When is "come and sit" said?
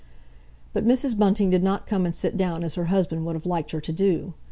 1.85-2.35